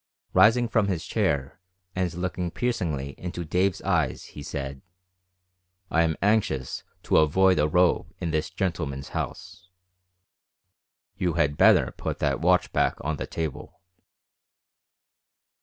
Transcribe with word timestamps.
Rising 0.33 0.67
from 0.67 0.87
his 0.87 1.05
chair 1.05 1.59
and 1.95 2.11
looking 2.15 2.49
piercingly 2.49 3.11
into 3.19 3.45
Dave's 3.45 3.83
eyes, 3.83 4.23
he 4.23 4.41
said: 4.41 4.81
"I 5.91 6.01
am 6.01 6.17
anxious 6.23 6.81
to 7.03 7.17
avoid 7.17 7.59
a 7.59 7.67
row 7.67 8.07
in 8.19 8.31
this 8.31 8.49
gentleman's 8.49 9.09
house. 9.09 9.69
You 11.17 11.33
had 11.33 11.55
better 11.55 11.91
put 11.97 12.17
that 12.17 12.39
watch 12.41 12.73
back 12.73 12.95
on 13.01 13.17
the 13.17 13.27
table." 13.27 13.79